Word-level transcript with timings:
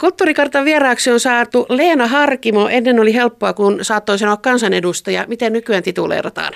Kulttuurikartan 0.00 0.64
vieraaksi 0.64 1.10
on 1.10 1.20
saatu 1.20 1.66
Leena 1.68 2.06
Harkimo. 2.06 2.68
Ennen 2.68 3.00
oli 3.00 3.14
helppoa, 3.14 3.52
kun 3.52 3.78
saattoi 3.84 4.18
sanoa 4.18 4.36
kansanedustaja. 4.36 5.24
Miten 5.28 5.52
nykyään 5.52 5.82
tituleerataan? 5.82 6.52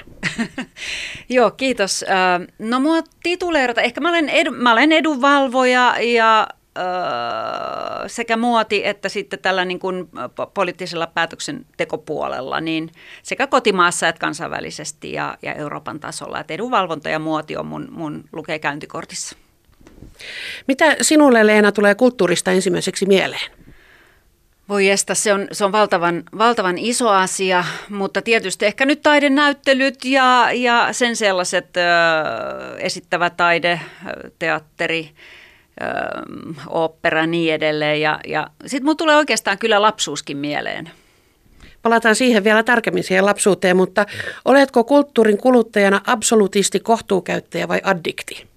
Joo, 1.29 1.51
kiitos. 1.51 2.05
No 2.59 2.81
mua 2.81 3.03
tituleerata, 3.23 3.81
ehkä 3.81 4.01
mä 4.01 4.09
olen, 4.09 4.29
edu, 4.29 4.51
mä 4.51 4.73
olen 4.73 4.93
edunvalvoja 4.93 5.95
ja 6.01 6.49
sekä 8.07 8.37
muoti 8.37 8.87
että 8.87 9.09
sitten 9.09 9.39
tällä 9.39 9.65
niin 9.65 9.79
kuin 9.79 10.09
poliittisella 10.55 11.07
päätöksentekopuolella, 11.07 12.61
niin 12.61 12.91
sekä 13.23 13.47
kotimaassa 13.47 14.09
että 14.09 14.21
kansainvälisesti 14.21 15.13
ja, 15.13 15.39
ja 15.43 15.55
Euroopan 15.55 16.01
tasolla. 16.01 16.41
Että 16.41 16.55
edunvalvonta 16.55 17.09
ja 17.09 17.19
muoti 17.19 17.57
on 17.57 17.67
mun, 17.67 17.89
mun 17.91 18.25
lukee 18.33 18.59
käyntikortissa. 18.59 19.37
Mitä 20.69 20.97
sinulle 21.03 21.47
Leena 21.47 21.73
tulee 21.73 21.95
kulttuurista 21.95 22.51
ensimmäiseksi 22.51 23.07
mieleen? 23.07 23.51
Voi 24.69 24.89
estä, 24.89 25.15
se 25.15 25.33
on, 25.33 25.49
se 25.53 25.65
on 25.65 25.73
valtavan, 25.73 26.23
valtavan 26.39 26.79
iso 26.79 27.09
asia, 27.09 27.65
mutta 27.89 28.23
tietysti 28.23 28.67
ehkä 28.67 28.87
nyt 28.87 29.03
taidenäyttelyt 29.03 30.05
ja, 30.05 30.49
ja 30.53 30.89
sen 30.93 31.17
sellaiset 31.17 31.77
ö, 31.77 31.81
esittävä 32.79 33.31
taide, 33.31 33.81
teatteri, 34.39 35.11
opera 36.67 37.21
ja 37.21 37.27
niin 37.27 37.55
edelleen. 37.55 38.01
Ja, 38.01 38.21
ja 38.27 38.47
sitten 38.67 38.85
mun 38.85 38.97
tulee 38.97 39.17
oikeastaan 39.17 39.59
kyllä 39.59 39.83
lapsuuskin 39.83 40.37
mieleen. 40.37 40.91
Palataan 41.83 42.17
siihen 42.17 42.45
vielä 42.45 42.63
tarkemmin 42.63 43.05
siihen 43.05 43.27
lapsuuteen, 43.27 43.77
mutta 43.77 44.07
oletko 44.45 44.85
kulttuurin 44.85 45.39
kuluttajana 45.39 46.01
absolutisti, 46.07 46.81
kohtuukäyttäjä 46.81 47.69
vai 47.69 47.81
addikti? 47.85 48.56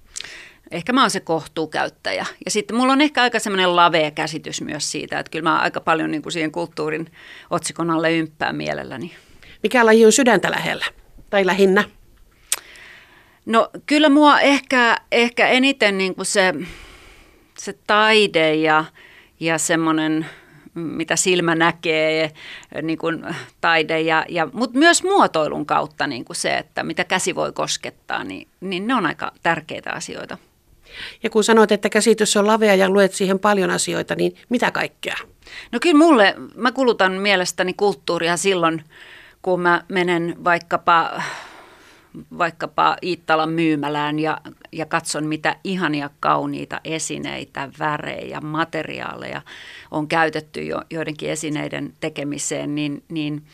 Ehkä 0.72 0.94
mä 0.94 1.02
oon 1.02 1.10
se 1.10 1.20
kohtuukäyttäjä. 1.20 2.26
Ja 2.46 2.52
sitten 2.52 2.78
mulla 2.78 2.94
on 2.94 3.02
ehkä 3.02 3.22
aika 3.22 3.40
semmoinen 3.40 3.76
lavea 3.76 4.12
käsitys 4.12 4.62
myös 4.62 4.92
siitä, 4.92 5.20
että 5.20 5.32
kyllä 5.32 5.50
mä 5.50 5.60
aika 5.60 5.82
paljon 5.82 6.12
niin 6.12 6.22
kuin 6.22 6.34
siihen 6.34 6.52
kulttuurin 6.52 7.12
otsikon 7.50 7.90
alle 7.90 8.18
ymppään 8.18 8.56
mielelläni. 8.56 9.16
Mikä 9.64 9.86
laji 9.86 10.06
on 10.06 10.12
sydäntä 10.12 10.52
lähellä 10.52 10.86
tai 11.30 11.46
lähinnä? 11.46 11.84
No 13.46 13.70
kyllä 13.86 14.10
mua 14.10 14.40
ehkä, 14.40 14.98
ehkä 15.12 15.48
eniten 15.48 15.98
niin 15.98 16.16
kuin 16.16 16.26
se, 16.26 16.54
se 17.58 17.74
taide 17.88 18.56
ja, 18.56 18.86
ja 19.40 19.58
semmoinen 19.58 20.26
mitä 20.74 21.16
silmä 21.16 21.56
näkee, 21.56 22.32
niin 22.82 23.00
kuin 23.00 23.26
taide, 23.62 24.02
ja, 24.02 24.26
ja, 24.30 24.48
mutta 24.54 24.80
myös 24.80 25.04
muotoilun 25.04 25.66
kautta 25.66 26.08
niin 26.08 26.26
kuin 26.26 26.36
se, 26.36 26.58
että 26.58 26.84
mitä 26.84 27.04
käsi 27.04 27.36
voi 27.36 27.52
koskettaa, 27.52 28.24
niin, 28.24 28.48
niin 28.60 28.88
ne 28.88 28.96
on 28.96 29.06
aika 29.06 29.32
tärkeitä 29.44 29.92
asioita. 29.92 30.38
Ja 31.24 31.30
kun 31.30 31.44
sanoit, 31.44 31.72
että 31.72 31.90
käsitys 31.90 32.38
on 32.38 32.48
lavea 32.48 32.76
ja 32.76 32.90
luet 32.90 33.14
siihen 33.14 33.40
paljon 33.40 33.70
asioita, 33.70 34.16
niin 34.16 34.36
mitä 34.50 34.72
kaikkea? 34.72 35.16
No 35.72 35.80
kyllä 35.82 35.98
mulle, 35.98 36.36
mä 36.56 36.72
kulutan 36.72 37.14
mielestäni 37.14 37.74
kulttuuria 37.74 38.38
silloin, 38.38 38.84
kun 39.42 39.62
mä 39.62 39.84
menen 39.90 40.36
vaikkapa, 40.44 41.22
vaikkapa 42.38 42.98
Iittalan 43.04 43.50
myymälään 43.50 44.20
ja, 44.20 44.42
ja 44.72 44.86
katson, 44.86 45.26
mitä 45.26 45.56
ihania 45.64 46.10
kauniita 46.20 46.82
esineitä, 46.84 47.70
värejä, 47.80 48.42
materiaaleja 48.42 49.42
on 49.92 50.08
käytetty 50.08 50.64
jo, 50.64 50.82
joidenkin 50.90 51.30
esineiden 51.30 51.94
tekemiseen, 52.00 52.76
niin, 52.76 53.04
niin– 53.10 53.42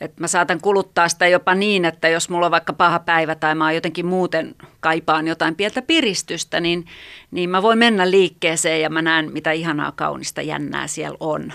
että 0.00 0.20
mä 0.20 0.26
saatan 0.26 0.60
kuluttaa 0.60 1.08
sitä 1.08 1.28
jopa 1.28 1.54
niin, 1.54 1.84
että 1.84 2.08
jos 2.08 2.28
mulla 2.30 2.46
on 2.46 2.52
vaikka 2.52 2.72
paha 2.72 2.98
päivä 2.98 3.34
tai 3.34 3.54
mä 3.54 3.72
jotenkin 3.72 4.06
muuten 4.06 4.54
kaipaan 4.80 5.26
jotain 5.26 5.54
pientä 5.54 5.82
piristystä, 5.82 6.60
niin, 6.60 6.86
niin 7.30 7.50
mä 7.50 7.62
voin 7.62 7.78
mennä 7.78 8.10
liikkeeseen 8.10 8.80
ja 8.80 8.90
mä 8.90 9.02
näen, 9.02 9.32
mitä 9.32 9.52
ihanaa 9.52 9.92
kaunista 9.92 10.42
jännää 10.42 10.86
siellä 10.86 11.16
on. 11.20 11.52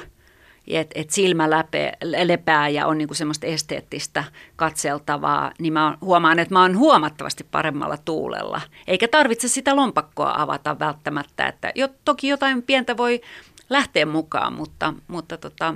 Että 0.67 1.00
et 1.00 1.09
silmä 1.09 1.50
läpe, 1.50 1.92
lepää 2.03 2.70
ja 2.70 2.88
on 2.88 2.97
niinku 2.97 3.14
semmoista 3.14 3.47
esteettistä 3.47 4.23
katseltavaa, 4.55 5.52
niin 5.59 5.73
mä 5.73 5.97
huomaan, 6.02 6.39
että 6.39 6.55
mä 6.55 6.61
oon 6.61 6.77
huomattavasti 6.77 7.43
paremmalla 7.52 7.98
tuulella. 7.98 8.61
Eikä 8.88 9.08
tarvitse 9.08 9.48
sitä 9.48 9.76
lompakkoa 9.76 10.33
avata 10.38 10.80
välttämättä, 10.80 11.48
että 11.48 11.71
jo, 11.76 11.88
toki 12.05 12.27
jotain 12.27 12.64
pientä 12.64 12.98
voi 12.98 13.21
lähteä 13.70 14.05
mukaan, 14.05 14.54
mutta, 14.54 14.93
mutta 15.08 15.38
tota, 15.38 15.76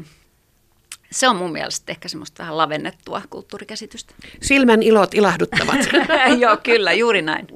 se 1.14 1.28
on 1.28 1.36
mun 1.36 1.52
mielestä 1.52 1.92
ehkä 1.92 2.08
semmoista 2.08 2.44
vähän 2.44 2.58
lavennettua 2.58 3.22
kulttuurikäsitystä. 3.30 4.14
Silmän 4.42 4.84
ilot 4.84 5.14
ilahduttavat. 5.14 5.80
Joo, 6.40 6.58
kyllä, 6.58 6.94
juuri 6.94 7.22
näin. 7.22 7.48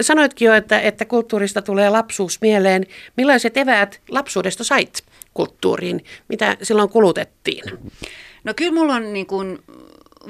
Sanoitkin 0.00 0.46
jo, 0.46 0.54
että, 0.54 0.80
että 0.80 1.04
kulttuurista 1.04 1.62
tulee 1.62 1.90
lapsuus 1.90 2.40
mieleen. 2.40 2.86
Millaiset 3.16 3.56
eväät 3.56 4.00
lapsuudesta 4.08 4.64
sait 4.64 5.04
kulttuuriin? 5.34 6.04
Mitä 6.28 6.56
silloin 6.62 6.88
kulutettiin? 6.88 7.64
No 8.44 8.54
kyllä 8.56 8.72
mulla 8.72 8.94
on 8.94 9.12
niin 9.12 9.26
kuin 9.26 9.58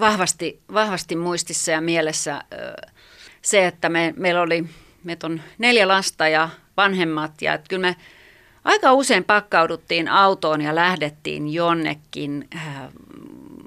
vahvasti, 0.00 0.60
vahvasti 0.72 1.16
muistissa 1.16 1.70
ja 1.70 1.80
mielessä 1.80 2.42
se, 3.42 3.66
että 3.66 3.88
me, 3.88 4.14
meillä 4.16 4.42
oli, 4.42 4.64
meitä 5.04 5.26
on 5.26 5.42
neljä 5.58 5.88
lasta 5.88 6.28
ja 6.28 6.48
vanhemmat 6.76 7.42
ja 7.42 7.54
että 7.54 7.68
kyllä 7.68 7.88
me– 7.88 7.96
aika 8.68 8.92
usein 8.92 9.24
pakkauduttiin 9.24 10.08
autoon 10.08 10.60
ja 10.60 10.74
lähdettiin 10.74 11.52
jonnekin. 11.52 12.48
Äh, 12.56 12.88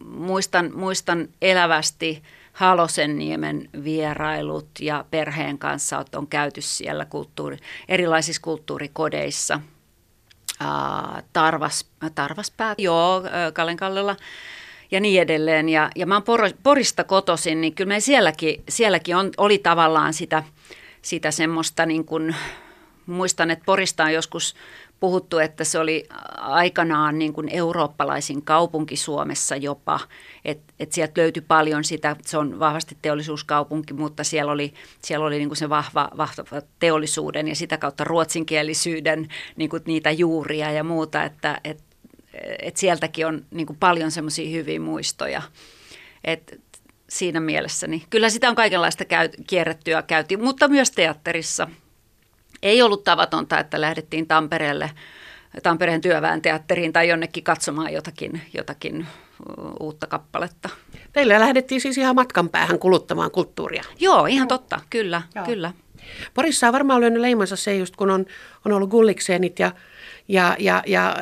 muistan, 0.05 0.71
muistan 0.75 1.27
elävästi 1.41 2.23
Halosenniemen 2.53 3.69
vierailut 3.83 4.69
ja 4.79 5.05
perheen 5.11 5.57
kanssa 5.57 6.05
on 6.15 6.27
käyty 6.27 6.61
siellä 6.61 7.05
kulttuuri, 7.05 7.57
erilaisissa 7.87 8.41
kulttuurikodeissa. 8.41 9.59
Tarvas, 11.33 11.85
Tarvaspää, 12.15 12.75
joo, 12.77 13.23
Kalenkallella 13.53 14.15
ja 14.91 14.99
niin 14.99 15.21
edelleen. 15.21 15.69
Ja, 15.69 15.89
ja 15.95 16.05
mä 16.05 16.15
oon 16.15 16.51
Porista 16.63 17.03
kotoisin, 17.03 17.61
niin 17.61 17.75
kyllä 17.75 17.87
me 17.87 17.99
sielläkin, 17.99 18.63
sielläkin 18.69 19.15
on, 19.15 19.31
oli 19.37 19.57
tavallaan 19.57 20.13
sitä, 20.13 20.43
sitä 21.01 21.31
semmoista 21.31 21.85
niin 21.85 22.05
kuin, 22.05 22.35
muistan, 23.05 23.51
että 23.51 23.65
Porista 23.65 24.03
on 24.03 24.13
joskus 24.13 24.55
puhuttu, 25.01 25.37
että 25.37 25.63
se 25.63 25.79
oli 25.79 26.07
aikanaan 26.37 27.19
niin 27.19 27.33
kuin 27.33 27.49
eurooppalaisin 27.49 28.41
kaupunki 28.41 28.95
Suomessa 28.95 29.55
jopa, 29.55 29.99
että 30.45 30.73
et 30.79 30.91
sieltä 30.91 31.21
löytyi 31.21 31.43
paljon 31.47 31.83
sitä, 31.83 32.15
se 32.25 32.37
on 32.37 32.59
vahvasti 32.59 32.97
teollisuuskaupunki, 33.01 33.93
mutta 33.93 34.23
siellä 34.23 34.51
oli, 34.51 34.73
siellä 35.03 35.25
oli 35.25 35.37
niin 35.37 35.49
kuin 35.49 35.57
se 35.57 35.69
vahva, 35.69 36.09
vahva 36.17 36.61
teollisuuden 36.79 37.47
ja 37.47 37.55
sitä 37.55 37.77
kautta 37.77 38.03
ruotsinkielisyyden 38.03 39.27
niin 39.55 39.69
kuin 39.69 39.83
niitä 39.85 40.11
juuria 40.11 40.71
ja 40.71 40.83
muuta, 40.83 41.23
että 41.23 41.61
et, 41.63 41.83
et 42.59 42.77
sieltäkin 42.77 43.27
on 43.27 43.45
niin 43.51 43.67
kuin 43.67 43.77
paljon 43.79 44.11
semmoisia 44.11 44.51
hyviä 44.51 44.79
muistoja. 44.79 45.41
Et 46.23 46.61
siinä 47.09 47.39
mielessä, 47.39 47.87
niin 47.87 48.03
kyllä 48.09 48.29
sitä 48.29 48.49
on 48.49 48.55
kaikenlaista 48.55 49.05
käy, 49.05 49.29
kierrettyä 49.47 50.01
käytiin, 50.01 50.43
mutta 50.43 50.67
myös 50.67 50.91
teatterissa– 50.91 51.67
ei 52.63 52.81
ollut 52.81 53.03
tavatonta, 53.03 53.59
että 53.59 53.81
lähdettiin 53.81 54.27
Tampereelle, 54.27 54.91
Tampereen 55.63 56.01
työväen 56.01 56.41
teatteriin 56.41 56.93
tai 56.93 57.09
jonnekin 57.09 57.43
katsomaan 57.43 57.93
jotakin, 57.93 58.41
jotakin 58.53 59.07
uutta 59.79 60.07
kappaletta. 60.07 60.69
Teillä 61.13 61.39
lähdettiin 61.39 61.81
siis 61.81 61.97
ihan 61.97 62.15
matkan 62.15 62.49
päähän 62.49 62.79
kuluttamaan 62.79 63.31
kulttuuria. 63.31 63.83
Joo, 63.99 64.25
ihan 64.25 64.47
totta, 64.47 64.79
kyllä, 64.89 65.21
Joo. 65.35 65.45
kyllä. 65.45 65.73
Porissa 66.33 66.67
on 66.67 66.73
varmaan 66.73 67.01
lyönyt 67.01 67.21
leimansa 67.21 67.55
se 67.55 67.77
just, 67.77 67.95
kun 67.95 68.09
on, 68.09 68.25
on 68.65 68.71
ollut 68.71 68.89
Gullikseenit 68.89 69.59
ja 69.59 69.71
ja, 70.27 70.55
ja, 70.59 70.83
ja 70.87 71.15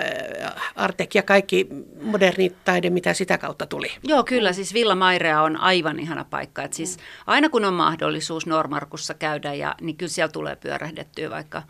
äh, 0.44 0.72
Artek 0.76 1.16
ja 1.16 1.24
kaikki 1.24 1.68
modernit 2.02 2.56
taide, 2.66 2.90
mitä 2.90 3.14
sitä 3.14 3.38
kautta 3.38 3.66
tuli. 3.66 3.92
Joo, 4.04 4.24
kyllä. 4.24 4.54
Siis 4.54 4.74
Villa 4.74 4.96
Mairea 4.96 5.42
on 5.42 5.58
aivan 5.58 6.00
ihana 6.00 6.26
paikka. 6.30 6.64
Et 6.64 6.74
siis 6.74 6.98
aina 7.28 7.50
kun 7.50 7.66
on 7.66 7.74
mahdollisuus 7.74 8.46
Normarkussa 8.46 9.14
käydä, 9.14 9.54
ja, 9.54 9.76
niin 9.82 9.98
kyllä 9.98 10.10
siellä 10.10 10.32
tulee 10.32 10.56
pyörähdettyä, 10.56 11.30
vaikka, 11.30 11.64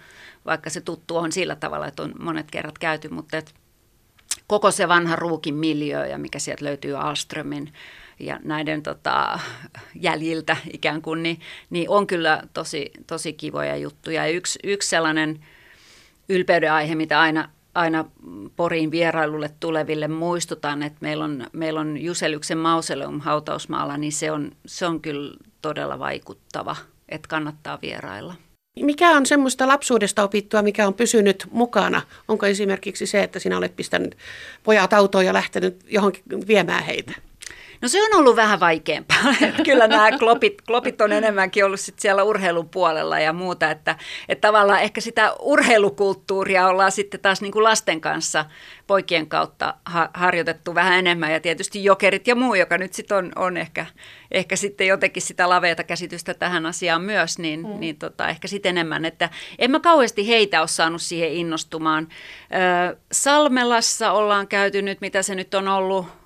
vaikka 0.45 0.69
se 0.69 0.81
tuttu 0.81 1.17
on 1.17 1.31
sillä 1.31 1.55
tavalla, 1.55 1.87
että 1.87 2.03
on 2.03 2.13
monet 2.19 2.51
kerrat 2.51 2.77
käyty. 2.77 3.09
Mutta 3.09 3.37
et 3.37 3.53
koko 4.47 4.71
se 4.71 4.87
vanha 4.87 5.15
ruukin 5.15 5.55
miljö 5.55 6.05
ja 6.05 6.17
mikä 6.17 6.39
sieltä 6.39 6.65
löytyy 6.65 6.95
Alströmin 6.95 7.73
ja 8.19 8.39
näiden 8.43 8.83
tota, 8.83 9.39
jäljiltä 9.95 10.57
ikään 10.73 11.01
kuin, 11.01 11.23
niin, 11.23 11.39
niin 11.69 11.89
on 11.89 12.07
kyllä 12.07 12.43
tosi, 12.53 12.91
tosi 13.07 13.33
kivoja 13.33 13.77
juttuja. 13.77 14.25
Ja 14.25 14.31
yksi, 14.31 14.59
yksi 14.63 14.89
sellainen– 14.89 15.39
ylpeyden 16.29 16.73
aihe, 16.73 16.95
mitä 16.95 17.19
aina, 17.19 17.49
aina 17.75 18.05
Poriin 18.55 18.91
vierailulle 18.91 19.51
tuleville 19.59 20.07
muistutan, 20.07 20.83
että 20.83 20.97
meillä 21.01 21.23
on, 21.23 21.47
meillä 21.53 21.79
on 21.79 21.97
Juselyksen 21.97 22.57
mausoleum 22.57 23.19
hautausmaalla, 23.19 23.97
niin 23.97 24.11
se 24.11 24.31
on, 24.31 24.51
se 24.65 24.85
on 24.85 25.01
kyllä 25.01 25.37
todella 25.61 25.99
vaikuttava, 25.99 26.75
että 27.09 27.27
kannattaa 27.27 27.79
vierailla. 27.81 28.33
Mikä 28.81 29.11
on 29.11 29.25
semmoista 29.25 29.67
lapsuudesta 29.67 30.23
opittua, 30.23 30.61
mikä 30.61 30.87
on 30.87 30.93
pysynyt 30.93 31.47
mukana? 31.51 32.01
Onko 32.27 32.45
esimerkiksi 32.45 33.05
se, 33.05 33.23
että 33.23 33.39
sinä 33.39 33.57
olet 33.57 33.75
pistänyt 33.75 34.17
pojat 34.63 34.93
autoon 34.93 35.25
ja 35.25 35.33
lähtenyt 35.33 35.85
johonkin 35.87 36.23
viemään 36.47 36.83
heitä? 36.83 37.11
No 37.81 37.87
se 37.87 38.03
on 38.03 38.19
ollut 38.19 38.35
vähän 38.35 38.59
vaikeampaa. 38.59 39.17
Kyllä 39.65 39.87
nämä 39.87 40.17
klopit, 40.17 40.61
klopit 40.61 41.01
on 41.01 41.11
enemmänkin 41.11 41.65
ollut 41.65 41.79
sit 41.79 41.99
siellä 41.99 42.23
urheilun 42.23 42.69
puolella 42.69 43.19
ja 43.19 43.33
muuta, 43.33 43.71
että, 43.71 43.95
että 44.29 44.47
tavallaan 44.47 44.81
ehkä 44.81 45.01
sitä 45.01 45.33
urheilukulttuuria 45.39 46.67
ollaan 46.67 46.91
sitten 46.91 47.19
taas 47.19 47.41
niin 47.41 47.51
kuin 47.51 47.63
lasten 47.63 48.01
kanssa 48.01 48.45
poikien 48.87 49.27
kautta 49.27 49.73
ha- 49.85 50.09
harjoitettu 50.13 50.75
vähän 50.75 50.99
enemmän 50.99 51.31
ja 51.31 51.39
tietysti 51.39 51.83
jokerit 51.83 52.27
ja 52.27 52.35
muu, 52.35 52.55
joka 52.55 52.77
nyt 52.77 52.93
sitten 52.93 53.17
on, 53.17 53.31
on 53.35 53.57
ehkä, 53.57 53.85
ehkä 54.31 54.55
sitten 54.55 54.87
jotenkin 54.87 55.23
sitä 55.23 55.49
laveata 55.49 55.83
käsitystä 55.83 56.33
tähän 56.33 56.65
asiaan 56.65 57.01
myös, 57.01 57.39
niin, 57.39 57.67
mm. 57.67 57.79
niin 57.79 57.95
tota, 57.97 58.27
ehkä 58.27 58.47
sitten 58.47 58.69
enemmän, 58.69 59.05
että 59.05 59.29
en 59.59 59.71
mä 59.71 59.79
kauheasti 59.79 60.27
heitä 60.27 60.59
ole 60.59 60.67
saanut 60.67 61.01
siihen 61.01 61.31
innostumaan. 61.31 62.07
Ö, 62.91 62.97
Salmelassa 63.11 64.11
ollaan 64.11 64.47
käyty 64.47 64.81
nyt, 64.81 65.01
mitä 65.01 65.21
se 65.21 65.35
nyt 65.35 65.53
on 65.53 65.67
ollut, 65.67 66.18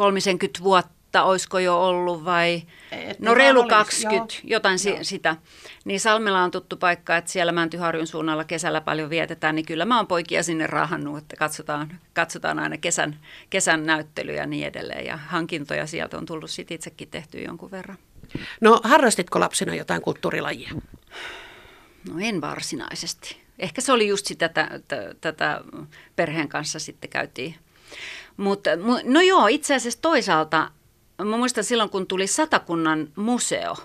30 0.00 0.62
vuotta, 0.62 1.22
olisiko 1.22 1.58
jo 1.58 1.84
ollut 1.84 2.24
vai, 2.24 2.62
Et 2.90 3.18
no 3.18 3.34
reilu 3.34 3.66
20, 3.68 4.34
joo. 4.34 4.40
jotain 4.44 4.78
joo. 4.88 4.98
sitä. 5.02 5.36
Niin 5.84 6.00
Salmela 6.00 6.42
on 6.42 6.50
tuttu 6.50 6.76
paikka, 6.76 7.16
että 7.16 7.30
siellä 7.30 7.52
Mäntyharjun 7.52 8.06
suunnalla 8.06 8.44
kesällä 8.44 8.80
paljon 8.80 9.10
vietetään, 9.10 9.54
niin 9.54 9.66
kyllä 9.66 9.84
mä 9.84 9.96
oon 9.96 10.06
poikia 10.06 10.42
sinne 10.42 10.66
rahannut, 10.66 11.18
että 11.18 11.36
katsotaan, 11.36 11.98
katsotaan 12.14 12.58
aina 12.58 12.76
kesän, 12.76 13.18
kesän 13.50 13.86
näyttelyjä 13.86 14.40
ja 14.40 14.46
niin 14.46 14.66
edelleen. 14.66 15.06
Ja 15.06 15.16
hankintoja 15.16 15.86
sieltä 15.86 16.18
on 16.18 16.26
tullut 16.26 16.50
sit 16.50 16.70
itsekin 16.70 17.08
tehty 17.08 17.42
jonkun 17.42 17.70
verran. 17.70 17.98
No 18.60 18.80
harrastitko 18.84 19.40
lapsena 19.40 19.74
jotain 19.74 20.02
kulttuurilajia? 20.02 20.70
No 22.08 22.14
en 22.20 22.40
varsinaisesti. 22.40 23.36
Ehkä 23.58 23.80
se 23.80 23.92
oli 23.92 24.08
just 24.08 24.26
sitä, 24.26 24.48
tätä, 24.48 25.14
tätä 25.20 25.60
perheen 26.16 26.48
kanssa 26.48 26.78
sitten 26.78 27.10
käytiin 27.10 27.54
mutta 28.36 28.70
no 29.04 29.20
joo, 29.20 29.46
itse 29.46 29.74
asiassa 29.74 30.02
toisaalta, 30.02 30.70
mä 31.24 31.36
muistan 31.36 31.64
silloin 31.64 31.90
kun 31.90 32.06
tuli 32.06 32.26
Satakunnan 32.26 33.08
museo 33.16 33.76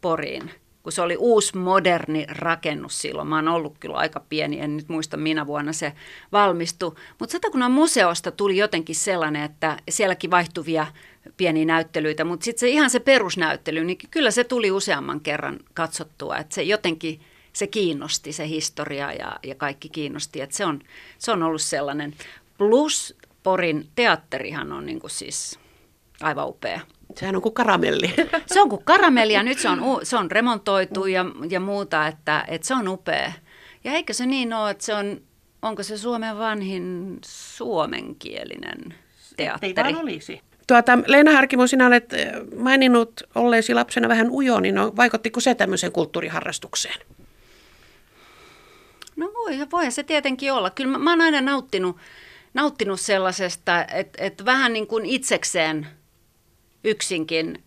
Poriin, 0.00 0.50
kun 0.82 0.92
se 0.92 1.02
oli 1.02 1.16
uusi 1.16 1.56
moderni 1.56 2.26
rakennus 2.28 3.02
silloin. 3.02 3.28
Mä 3.28 3.36
oon 3.36 3.48
ollut 3.48 3.78
kyllä 3.80 3.96
aika 3.96 4.20
pieni, 4.28 4.60
en 4.60 4.76
nyt 4.76 4.88
muista 4.88 5.16
minä 5.16 5.46
vuonna 5.46 5.72
se 5.72 5.92
valmistui. 6.32 6.94
Mutta 7.18 7.32
Satakunnan 7.32 7.72
museosta 7.72 8.30
tuli 8.30 8.56
jotenkin 8.56 8.96
sellainen, 8.96 9.42
että 9.42 9.76
sielläkin 9.88 10.30
vaihtuvia 10.30 10.86
pieniä 11.36 11.64
näyttelyitä, 11.64 12.24
mutta 12.24 12.44
sitten 12.44 12.60
se 12.60 12.68
ihan 12.68 12.90
se 12.90 13.00
perusnäyttely, 13.00 13.84
niin 13.84 13.98
kyllä 14.10 14.30
se 14.30 14.44
tuli 14.44 14.70
useamman 14.70 15.20
kerran 15.20 15.58
katsottua, 15.74 16.36
että 16.36 16.54
se 16.54 16.62
jotenkin 16.62 17.20
se 17.52 17.66
kiinnosti, 17.66 18.32
se 18.32 18.48
historia 18.48 19.12
ja, 19.12 19.36
ja 19.42 19.54
kaikki 19.54 19.88
kiinnosti, 19.88 20.40
että 20.40 20.56
se 20.56 20.64
on, 20.64 20.80
se 21.18 21.32
on 21.32 21.42
ollut 21.42 21.62
sellainen. 21.62 22.14
Plus 22.58 23.16
Porin 23.46 23.88
teatterihan 23.94 24.72
on 24.72 24.86
niin 24.86 25.00
kuin 25.00 25.10
siis 25.10 25.58
aivan 26.22 26.48
upea. 26.48 26.80
Sehän 27.16 27.36
on 27.36 27.42
kuin 27.42 27.54
karamelli. 27.54 28.14
Se 28.52 28.60
on 28.60 28.68
kuin 28.68 28.84
karamelli 28.84 29.32
ja 29.32 29.42
nyt 29.42 29.58
se 29.58 29.68
on, 29.68 29.80
se 30.02 30.16
on 30.16 30.30
remontoitu 30.30 31.06
ja, 31.06 31.24
ja 31.50 31.60
muuta, 31.60 32.06
että, 32.06 32.44
että 32.48 32.68
se 32.68 32.74
on 32.74 32.88
upea. 32.88 33.32
Ja 33.84 33.92
eikö 33.92 34.12
se 34.12 34.26
niin 34.26 34.52
ole, 34.52 34.70
että 34.70 34.84
se 34.84 34.94
on, 34.94 35.20
onko 35.62 35.82
se 35.82 35.98
Suomen 35.98 36.38
vanhin 36.38 37.18
suomenkielinen 37.24 38.94
teatteri? 39.36 39.74
Ei 39.88 39.94
vaan 39.94 40.02
olisi. 40.02 40.40
Tuota, 40.66 40.98
Leena 41.06 41.32
Harkimo, 41.32 41.66
sinä 41.66 41.86
olet 41.86 42.12
eh, 42.12 42.32
maininnut 42.56 43.22
olleesi 43.34 43.74
lapsena 43.74 44.08
vähän 44.08 44.30
ujo, 44.30 44.60
niin 44.60 44.74
no, 44.74 44.92
vaikuttiko 44.96 45.40
se 45.40 45.54
tämmöiseen 45.54 45.92
kulttuuriharrastukseen? 45.92 47.00
No 49.16 49.30
voi, 49.34 49.58
voi 49.72 49.90
se 49.90 50.02
tietenkin 50.02 50.52
olla. 50.52 50.70
Kyllä 50.70 50.90
mä, 50.90 50.98
mä 50.98 51.10
oon 51.10 51.20
aina 51.20 51.40
nauttinut 51.40 51.96
nauttinut 52.56 53.00
sellaisesta, 53.00 53.84
että, 53.84 54.24
että 54.24 54.44
vähän 54.44 54.72
niin 54.72 54.86
kuin 54.86 55.06
itsekseen 55.06 55.86
yksinkin 56.84 57.64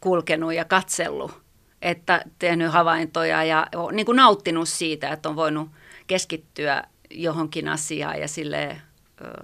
kulkenut 0.00 0.54
ja 0.54 0.64
katsellut, 0.64 1.42
että 1.82 2.24
tehnyt 2.38 2.72
havaintoja 2.72 3.44
ja 3.44 3.66
niin 3.92 4.06
kuin 4.06 4.16
nauttinut 4.16 4.68
siitä, 4.68 5.08
että 5.08 5.28
on 5.28 5.36
voinut 5.36 5.68
keskittyä 6.06 6.84
johonkin 7.10 7.68
asiaan 7.68 8.20
ja 8.20 8.28
sille 8.28 8.82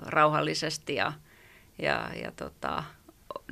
rauhallisesti 0.06 0.94
ja, 0.94 1.12
ja, 1.82 2.10
ja 2.22 2.32
tota, 2.32 2.84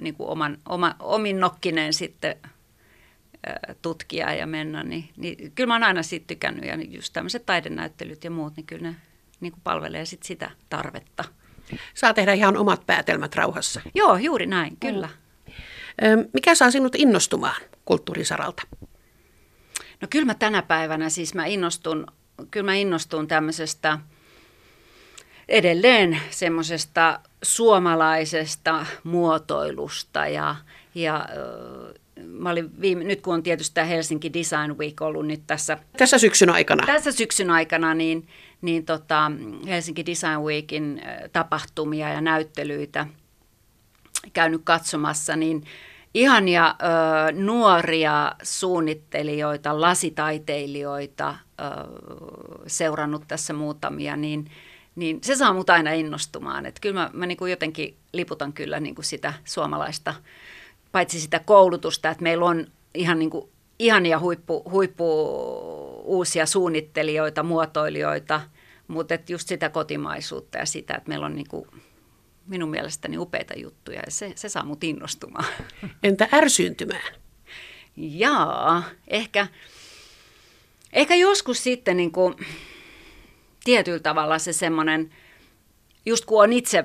niin 0.00 0.14
kuin 0.14 0.28
oman, 0.28 0.58
oma, 0.68 0.96
omin 0.98 1.40
nokkineen 1.40 1.92
sitten 1.92 2.36
tutkia 3.82 4.34
ja 4.34 4.46
mennä, 4.46 4.82
niin, 4.82 5.08
niin 5.16 5.52
kyllä 5.54 5.68
mä 5.68 5.74
oon 5.74 5.82
aina 5.82 6.02
siitä 6.02 6.26
tykännyt 6.26 6.64
ja 6.64 6.76
just 6.88 7.12
tämmöiset 7.12 7.46
taidenäyttelyt 7.46 8.24
ja 8.24 8.30
muut, 8.30 8.56
niin 8.56 8.66
kyllä 8.66 8.90
ne 8.90 8.96
niin 9.46 9.52
kuin 9.52 9.62
palvelee 9.64 10.04
sit 10.04 10.22
sitä 10.22 10.50
tarvetta. 10.68 11.24
Saa 11.94 12.14
tehdä 12.14 12.32
ihan 12.32 12.56
omat 12.56 12.86
päätelmät 12.86 13.34
rauhassa. 13.34 13.80
Joo, 13.94 14.16
juuri 14.16 14.46
näin, 14.46 14.76
kyllä. 14.80 15.08
Mikä 16.34 16.54
saa 16.54 16.70
sinut 16.70 16.94
innostumaan 16.94 17.62
kulttuurisaralta? 17.84 18.62
No 20.00 20.08
kyllä 20.10 20.24
mä 20.24 20.34
tänä 20.34 20.62
päivänä 20.62 21.08
siis 21.08 21.34
mä 21.34 21.46
innostun, 21.46 22.06
kyllä 22.50 22.66
mä 22.66 22.74
innostun 22.74 23.28
tämmöisestä 23.28 23.98
edelleen 25.48 26.20
semmoisesta 26.30 27.20
suomalaisesta 27.42 28.86
muotoilusta 29.04 30.26
ja, 30.26 30.56
ja 30.94 31.26
mä 32.24 32.50
olin 32.50 32.80
viime, 32.80 33.04
nyt 33.04 33.20
kun 33.20 33.34
on 33.34 33.42
tietysti 33.42 33.74
tämä 33.74 33.86
Helsinki 33.86 34.32
Design 34.32 34.78
Week 34.78 35.00
ollut 35.00 35.26
nyt 35.26 35.42
tässä. 35.46 35.78
Tässä 35.96 36.18
syksyn 36.18 36.50
aikana. 36.50 36.86
Tässä 36.86 37.12
syksyn 37.12 37.50
aikana, 37.50 37.94
niin, 37.94 38.28
niin 38.62 38.84
tota, 38.84 39.32
Helsinki 39.66 40.06
Design 40.06 40.40
Weekin 40.40 41.02
tapahtumia 41.32 42.08
ja 42.08 42.20
näyttelyitä 42.20 43.06
käynyt 44.32 44.60
katsomassa, 44.64 45.36
niin 45.36 45.64
ihania 46.14 46.68
ö, 46.68 47.32
nuoria 47.32 48.32
suunnittelijoita, 48.42 49.80
lasitaiteilijoita 49.80 51.34
ö, 51.60 51.64
seurannut 52.66 53.22
tässä 53.28 53.52
muutamia, 53.52 54.16
niin, 54.16 54.50
niin 54.94 55.18
se 55.22 55.36
saa 55.36 55.52
mut 55.52 55.70
aina 55.70 55.92
innostumaan. 55.92 56.66
Et 56.66 56.80
kyllä 56.80 57.00
mä, 57.00 57.10
mä 57.12 57.26
niin 57.26 57.38
kuin 57.38 57.50
jotenkin 57.50 57.96
liputan 58.12 58.52
kyllä 58.52 58.80
niin 58.80 58.94
kuin 58.94 59.04
sitä 59.04 59.32
suomalaista 59.44 60.14
paitsi 60.96 61.20
sitä 61.20 61.38
koulutusta, 61.38 62.10
että 62.10 62.22
meillä 62.22 62.44
on 62.44 62.66
ihan 62.94 63.18
niin 63.18 63.30
kuin 63.30 63.48
ihania 63.78 64.18
huippu, 64.18 64.62
huippu 64.70 65.04
uusia 66.04 66.46
suunnittelijoita, 66.46 67.42
muotoilijoita, 67.42 68.40
mutta 68.88 69.14
että 69.14 69.32
just 69.32 69.48
sitä 69.48 69.68
kotimaisuutta 69.68 70.58
ja 70.58 70.66
sitä, 70.66 70.94
että 70.94 71.08
meillä 71.08 71.26
on 71.26 71.34
niin 71.34 71.48
kuin 71.48 71.66
minun 72.46 72.70
mielestäni 72.70 73.18
upeita 73.18 73.54
juttuja 73.56 74.00
ja 74.06 74.10
se, 74.10 74.32
se 74.34 74.48
saa 74.48 74.64
mut 74.64 74.84
innostumaan. 74.84 75.44
Entä 76.02 76.28
ärsyyntymään? 76.32 77.14
Jaa, 77.96 78.82
ehkä, 79.08 79.46
ehkä 80.92 81.14
joskus 81.14 81.64
sitten 81.64 81.96
niin 81.96 82.12
kuin, 82.12 82.34
tietyllä 83.64 83.98
tavalla 83.98 84.38
se 84.38 84.52
semmoinen, 84.52 85.10
just 86.06 86.24
kun 86.24 86.42
on 86.42 86.52
itse 86.52 86.84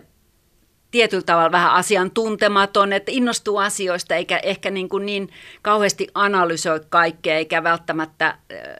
tietyllä 0.91 1.23
tavalla 1.23 1.51
vähän 1.51 1.71
asiantuntematon, 1.71 2.93
että 2.93 3.11
innostuu 3.11 3.57
asioista 3.57 4.15
eikä 4.15 4.37
ehkä 4.37 4.69
niin, 4.69 4.89
kuin 4.89 5.05
niin 5.05 5.29
kauheasti 5.61 6.07
analysoi 6.13 6.81
kaikkea 6.89 7.35
eikä 7.35 7.63
välttämättä 7.63 8.37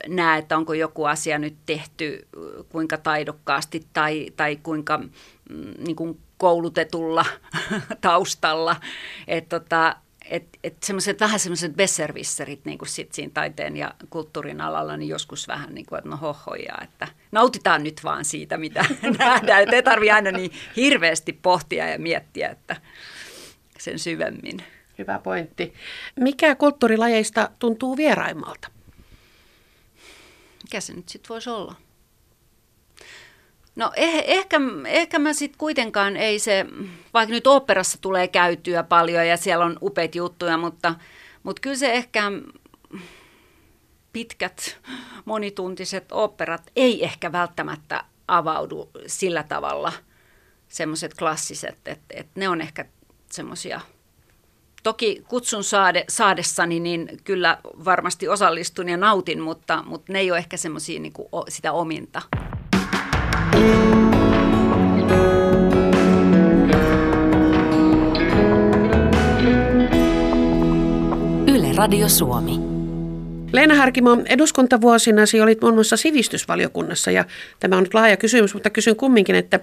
näe, 0.08 0.40
että 0.40 0.58
onko 0.58 0.74
joku 0.74 1.06
asia 1.06 1.38
nyt 1.38 1.56
tehty 1.66 2.28
kuinka 2.70 2.98
taidokkaasti 2.98 3.86
tai, 3.94 4.28
tai 4.36 4.56
kuinka 4.56 4.98
mm, 4.98 5.74
niin 5.78 5.96
kuin 5.96 6.20
koulutetulla 6.38 7.26
taustalla. 8.02 8.76
Että 9.28 9.60
tota, 9.60 9.96
et, 10.32 10.60
et 10.64 10.84
semmoiset 10.84 11.20
vähän 11.20 11.40
semmoiset 11.40 11.76
besservisserit 11.76 12.66
niin 12.66 12.78
kuin 12.78 12.90
sit 12.90 13.14
siinä 13.14 13.32
taiteen 13.34 13.78
ja 13.78 13.94
kulttuurin 14.10 14.62
alalla, 14.62 14.98
niin 14.98 15.10
joskus 15.10 15.48
vähän 15.48 15.76
niin 15.76 15.86
kuin, 15.86 15.98
että 15.98 16.10
no 16.10 16.18
hohoja, 16.18 16.78
että 16.84 17.08
nautitaan 17.32 17.84
nyt 17.84 18.02
vaan 18.04 18.26
siitä, 18.26 18.58
mitä 18.58 18.86
nähdään. 19.20 19.64
Että 19.64 19.76
ei 19.76 19.84
tarvitse 19.84 20.12
aina 20.12 20.32
niin 20.32 20.52
hirveästi 20.76 21.34
pohtia 21.34 21.90
ja 21.90 22.00
miettiä, 22.00 22.50
että 22.50 22.76
sen 23.80 24.00
syvemmin. 24.00 24.64
Hyvä 24.98 25.20
pointti. 25.20 25.74
Mikä 26.20 26.56
kulttuurilajeista 26.56 27.50
tuntuu 27.60 27.98
vieraimmalta? 27.98 28.68
Mikä 30.64 30.82
se 30.82 30.94
nyt 30.94 31.10
sitten 31.10 31.30
voisi 31.30 31.50
olla? 31.50 31.76
No 33.82 33.92
eh, 33.96 34.24
ehkä, 34.28 34.58
ehkä 34.86 35.20
mä 35.20 35.34
sitten 35.34 35.58
kuitenkaan 35.58 36.18
ei 36.18 36.40
se, 36.40 36.66
vaikka 37.14 37.34
nyt 37.34 37.48
operassa 37.48 37.98
tulee 38.02 38.28
käytyä 38.28 38.84
paljon 38.84 39.28
ja 39.28 39.38
siellä 39.38 39.66
on 39.66 39.78
upeita 39.82 40.18
juttuja, 40.18 40.58
mutta, 40.58 40.96
mutta 41.44 41.60
kyllä 41.62 41.76
se 41.76 41.92
ehkä 41.92 42.32
pitkät 44.14 44.78
monituntiset 45.26 46.12
operat 46.12 46.62
ei 46.76 47.04
ehkä 47.04 47.32
välttämättä 47.32 48.04
avaudu 48.28 48.90
sillä 49.08 49.44
tavalla 49.44 49.94
semmoiset 50.68 51.14
klassiset, 51.14 51.78
että, 51.86 52.14
että 52.16 52.40
ne 52.40 52.50
on 52.50 52.62
ehkä 52.62 52.86
semmoisia 53.32 53.82
Toki 54.84 55.24
kutsun 55.28 55.64
saade, 55.64 56.06
saadessani 56.10 56.80
niin 56.80 57.10
kyllä 57.24 57.58
varmasti 57.64 58.28
osallistun 58.28 58.90
ja 58.90 58.98
nautin, 58.98 59.42
mutta, 59.42 59.84
mutta 59.86 60.14
ne 60.14 60.20
ei 60.20 60.32
ole 60.32 60.38
ehkä 60.38 60.58
semmoisia 60.58 61.00
niin 61.00 61.14
sitä 61.50 61.72
ominta. 61.72 62.22
Radio 71.82 72.10
Suomi. 72.10 72.60
Leena 73.54 73.76
Harkimo, 73.76 74.18
eduskuntavuosinasi 74.26 75.42
olit 75.42 75.62
muun 75.62 75.74
muassa 75.74 75.98
sivistysvaliokunnassa 75.98 77.12
ja 77.12 77.26
tämä 77.60 77.78
on 77.78 77.84
nyt 77.84 77.94
laaja 77.94 78.18
kysymys, 78.18 78.54
mutta 78.54 78.70
kysyn 78.70 78.96
kumminkin, 78.96 79.36
että 79.36 79.60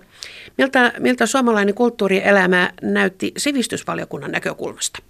miltä, 0.58 0.92
miltä 0.98 1.26
suomalainen 1.26 1.74
kulttuurielämä 1.74 2.72
näytti 2.82 3.32
sivistysvaliokunnan 3.36 4.32
näkökulmasta? 4.32 5.02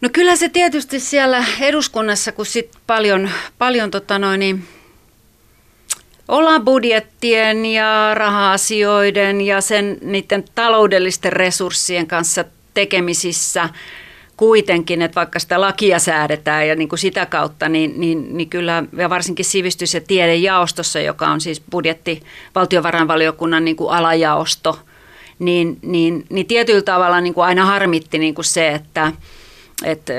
No 0.00 0.08
kyllä 0.12 0.36
se 0.36 0.48
tietysti 0.48 1.00
siellä 1.00 1.44
eduskunnassa, 1.60 2.32
kun 2.32 2.46
sit 2.46 2.70
paljon, 2.86 3.30
paljon 3.58 3.90
tota 3.90 4.18
noin, 4.18 4.40
niin 4.40 4.64
ollaan 6.28 6.64
budjettien 6.64 7.66
ja 7.66 8.10
raha-asioiden 8.14 9.40
ja 9.40 9.60
sen 9.60 9.98
niiden 10.02 10.44
taloudellisten 10.54 11.32
resurssien 11.32 12.06
kanssa 12.06 12.44
tekemisissä 12.74 13.68
kuitenkin, 14.36 15.02
että 15.02 15.14
vaikka 15.14 15.38
sitä 15.38 15.60
lakia 15.60 15.98
säädetään 15.98 16.68
ja 16.68 16.76
niin 16.76 16.88
kuin 16.88 16.98
sitä 16.98 17.26
kautta, 17.26 17.68
niin, 17.68 17.94
niin, 17.96 18.36
niin 18.36 18.48
kyllä, 18.48 18.84
ja 18.96 19.10
varsinkin 19.10 19.44
sivistys- 19.44 19.94
ja 19.94 20.00
tiedejaostossa, 20.00 21.00
joka 21.00 21.28
on 21.28 21.40
siis 21.40 21.62
budjetti 21.70 22.22
valtiovarainvaliokunnan 22.54 23.64
niin 23.64 23.76
kuin 23.76 23.94
alajaosto, 23.94 24.78
niin, 25.38 25.78
niin, 25.82 26.24
niin 26.28 26.46
tietyllä 26.46 26.82
tavalla 26.82 27.20
niin 27.20 27.34
kuin 27.34 27.44
aina 27.44 27.64
harmitti 27.64 28.18
niin 28.18 28.34
kuin 28.34 28.44
se, 28.44 28.68
että, 28.68 29.12
että 29.84 30.12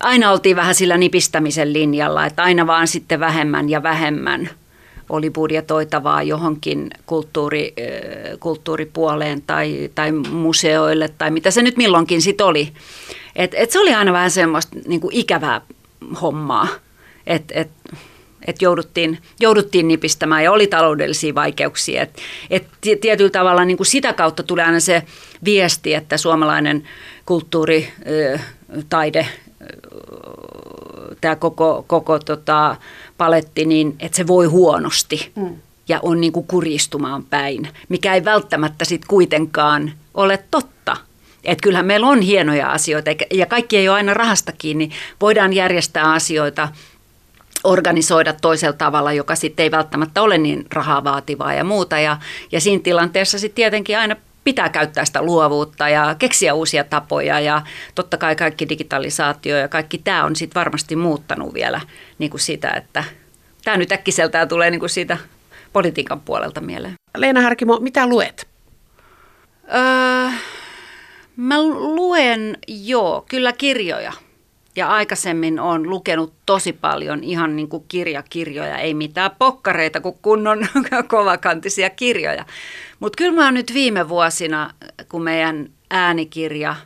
aina 0.00 0.30
oltiin 0.30 0.56
vähän 0.56 0.74
sillä 0.74 0.96
nipistämisen 0.96 1.72
linjalla, 1.72 2.26
että 2.26 2.42
aina 2.42 2.66
vaan 2.66 2.88
sitten 2.88 3.20
vähemmän 3.20 3.70
ja 3.70 3.82
vähemmän 3.82 4.50
oli 5.10 5.30
budjetoitavaa 5.30 6.22
johonkin 6.22 6.90
kulttuuri, 7.06 7.74
kulttuuripuoleen 8.40 9.42
tai, 9.42 9.90
tai 9.94 10.12
museoille 10.12 11.08
tai 11.18 11.30
mitä 11.30 11.50
se 11.50 11.62
nyt 11.62 11.76
milloinkin 11.76 12.22
sitten 12.22 12.46
oli. 12.46 12.72
Et, 13.36 13.54
et 13.54 13.70
se 13.70 13.80
oli 13.80 13.94
aina 13.94 14.12
vähän 14.12 14.30
semmoista 14.30 14.76
niin 14.86 15.00
ikävää 15.10 15.60
hommaa, 16.22 16.68
että 17.26 17.54
et, 17.60 17.70
et 18.46 18.62
jouduttiin, 18.62 19.18
jouduttiin 19.40 19.88
nipistämään 19.88 20.44
ja 20.44 20.52
oli 20.52 20.66
taloudellisia 20.66 21.34
vaikeuksia. 21.34 22.02
Et, 22.02 22.18
et 22.50 22.66
tietyllä 23.00 23.30
tavalla 23.30 23.64
niin 23.64 23.78
sitä 23.82 24.12
kautta 24.12 24.42
tulee 24.42 24.64
aina 24.64 24.80
se 24.80 25.02
viesti, 25.44 25.94
että 25.94 26.16
suomalainen 26.16 26.88
kulttuuri, 27.26 27.88
taide, 28.88 29.26
tämä 31.20 31.36
koko, 31.36 31.84
koko 31.86 32.18
tota, 32.18 32.76
paletti, 33.18 33.64
niin 33.64 33.96
että 34.00 34.16
se 34.16 34.26
voi 34.26 34.46
huonosti 34.46 35.32
mm. 35.36 35.56
ja 35.88 36.00
on 36.02 36.20
niin 36.20 36.32
kuin 36.32 36.46
kuristumaan 36.46 37.24
päin, 37.24 37.68
mikä 37.88 38.14
ei 38.14 38.24
välttämättä 38.24 38.84
sitten 38.84 39.08
kuitenkaan 39.08 39.92
ole 40.14 40.44
totta. 40.50 40.96
Että 41.44 41.62
kyllähän 41.62 41.86
meillä 41.86 42.06
on 42.06 42.20
hienoja 42.20 42.72
asioita 42.72 43.10
ja 43.30 43.46
kaikki 43.46 43.76
ei 43.76 43.88
ole 43.88 43.96
aina 43.96 44.14
rahasta 44.14 44.52
kiinni. 44.58 44.90
Voidaan 45.20 45.52
järjestää 45.52 46.12
asioita, 46.12 46.68
organisoida 47.64 48.32
toisella 48.32 48.76
tavalla, 48.76 49.12
joka 49.12 49.36
sitten 49.36 49.64
ei 49.64 49.70
välttämättä 49.70 50.22
ole 50.22 50.38
niin 50.38 50.66
rahaa 50.72 51.04
vaativaa 51.04 51.54
ja 51.54 51.64
muuta. 51.64 51.98
Ja, 51.98 52.16
ja 52.52 52.60
siinä 52.60 52.82
tilanteessa 52.82 53.38
sitten 53.38 53.56
tietenkin 53.56 53.98
aina 53.98 54.16
pitää 54.44 54.68
käyttää 54.68 55.04
sitä 55.04 55.22
luovuutta 55.22 55.88
ja 55.88 56.14
keksiä 56.18 56.54
uusia 56.54 56.84
tapoja 56.84 57.40
ja 57.40 57.62
totta 57.94 58.16
kai 58.16 58.36
kaikki 58.36 58.68
digitalisaatio 58.68 59.56
ja 59.56 59.68
kaikki 59.68 59.98
tämä 59.98 60.24
on 60.24 60.36
sitten 60.36 60.60
varmasti 60.60 60.96
muuttanut 60.96 61.54
vielä 61.54 61.80
niin 62.18 62.30
kuin 62.30 62.40
sitä, 62.40 62.70
että 62.70 63.04
tämä 63.64 63.76
nyt 63.76 63.92
äkkiseltään 63.92 64.48
tulee 64.48 64.70
niin 64.70 64.80
kuin 64.80 64.90
siitä 64.90 65.18
politiikan 65.72 66.20
puolelta 66.20 66.60
mieleen. 66.60 66.94
Leena 67.16 67.42
Harkimo, 67.42 67.78
mitä 67.80 68.06
luet? 68.06 68.48
Öö, 69.74 70.30
mä 71.36 71.62
luen, 71.62 72.58
joo, 72.68 73.24
kyllä 73.28 73.52
kirjoja. 73.52 74.12
Ja 74.76 74.88
aikaisemmin 74.88 75.60
on 75.60 75.90
lukenut 75.90 76.32
tosi 76.46 76.72
paljon 76.72 77.24
ihan 77.24 77.56
niin 77.56 77.68
kuin 77.68 77.84
kirjakirjoja, 77.88 78.78
ei 78.78 78.94
mitään 78.94 79.30
pokkareita, 79.38 80.00
kuin 80.00 80.18
kunnon 80.22 80.66
kovakantisia 81.08 81.90
kirjoja. 81.90 82.44
Mutta 83.00 83.16
kyllä 83.16 83.32
mä 83.32 83.44
oon 83.44 83.54
nyt 83.54 83.74
viime 83.74 84.08
vuosina, 84.08 84.70
kun 85.08 85.22
meidän 85.22 85.70
äänikirja, 85.90 86.76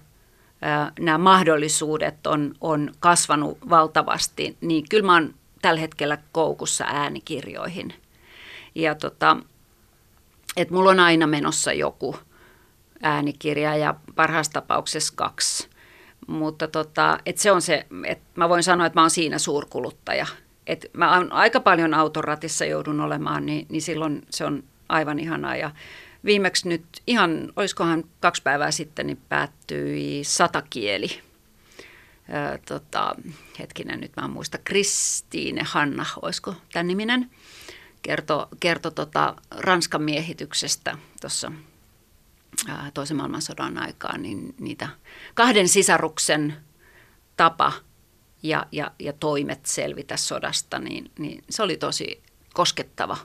nämä 1.01 1.19
mahdollisuudet 1.19 2.27
on, 2.27 2.55
on 2.61 2.93
kasvanut 3.01 3.59
valtavasti, 3.71 4.57
niin 4.61 4.85
kyllä 4.89 5.07
mä 5.07 5.13
oon 5.13 5.35
tällä 5.63 5.81
hetkellä 5.81 6.19
koukussa 6.33 6.85
äänikirjoihin. 6.85 7.95
Ja 8.75 8.95
tota, 8.95 9.37
et 10.57 10.71
mulla 10.71 10.91
on 10.91 11.01
aina 11.01 11.27
menossa 11.27 11.73
joku 11.73 12.17
äänikirja 13.03 13.77
ja 13.77 13.95
parhaassa 14.15 14.53
tapauksessa 14.53 15.13
kaksi. 15.17 15.74
Mutta 16.27 16.69
tota, 16.69 17.19
et 17.27 17.39
se 17.39 17.53
on 17.53 17.63
se, 17.63 17.87
että 18.07 18.25
mä 18.35 18.49
voin 18.49 18.63
sanoa, 18.63 18.87
että 18.87 19.01
mä 19.01 19.03
oon 19.03 19.11
siinä 19.11 19.39
suurkuluttaja. 19.39 20.27
Et 20.67 20.87
mä 20.93 21.17
oon 21.17 21.33
aika 21.33 21.61
paljon 21.61 21.95
autoratissa 21.95 22.65
joudun 22.65 23.01
olemaan, 23.01 23.47
niin, 23.47 23.67
niin 23.69 23.83
silloin 23.83 24.23
se 24.31 24.45
on 24.45 24.65
aivan 24.89 25.19
ihanaa. 25.19 25.57
Ja 25.57 25.71
viimeksi 26.25 26.69
nyt 26.69 26.85
ihan, 27.07 27.53
olisikohan 27.57 28.05
kaksi 28.21 28.43
päivää 28.43 28.71
sitten, 28.71 29.07
niin 29.07 29.19
päättyi 29.29 30.25
satakieli. 30.25 31.21
Ää, 32.29 32.59
tota, 32.69 33.15
hetkinen, 33.59 34.01
nyt 34.01 34.13
mä 34.17 34.25
en 34.25 34.31
muista, 34.31 34.59
Kristiine 34.65 35.63
Hanna, 35.65 36.07
olisiko 36.23 36.55
tämän 36.73 36.87
niminen, 36.87 37.31
kertoi 38.03 38.47
kerto 38.61 38.91
tota 38.91 39.35
Ranskan 39.51 40.03
miehityksestä 40.03 40.99
tuossa 41.21 41.53
toisen 42.95 43.17
maailmansodan 43.17 43.79
aikaan, 43.79 44.23
niin 44.23 44.55
niitä 44.61 44.89
kahden 45.35 45.69
sisaruksen 45.69 46.55
tapa 47.37 47.73
ja, 48.43 48.67
ja, 48.73 48.91
ja 48.99 49.13
toimet 49.13 49.67
selvitä 49.67 50.17
sodasta, 50.17 50.79
niin, 50.79 51.11
niin 51.19 51.45
se 51.51 51.63
oli 51.63 51.77
tosi 51.77 52.23
koskettava. 52.55 53.17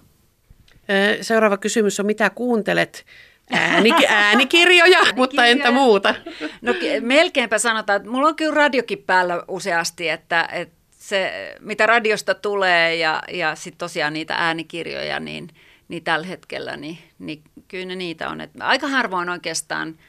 Seuraava 1.21 1.57
kysymys 1.57 2.00
on, 2.00 2.05
mitä 2.05 2.29
kuuntelet? 2.29 3.05
Ääni, 3.51 3.89
äänikirjoja, 4.07 5.00
mutta 5.15 5.45
entä 5.45 5.71
muuta? 5.71 6.15
No 6.62 6.74
melkeinpä 7.01 7.57
sanotaan, 7.57 7.98
että 7.98 8.09
mulla 8.09 8.27
on 8.27 8.36
kyllä 8.36 8.55
radiokin 8.55 9.03
päällä 9.03 9.43
useasti, 9.48 10.09
että, 10.09 10.50
että 10.51 10.75
se, 10.91 11.55
mitä 11.59 11.86
radiosta 11.86 12.36
tulee 12.36 12.95
ja, 12.95 13.24
ja 13.31 13.55
sitten 13.55 13.77
tosiaan 13.77 14.13
niitä 14.13 14.36
äänikirjoja, 14.36 15.19
niin, 15.19 15.48
niin 15.89 16.03
tällä 16.03 16.27
hetkellä, 16.27 16.77
niin, 16.77 16.98
niin 17.19 17.43
kyllä 17.67 17.86
ne 17.86 17.96
niitä 17.96 18.29
on. 18.29 18.41
Et 18.41 18.51
aika 18.60 18.88
harvoin 18.88 19.29
oikeastaan, 19.29 20.00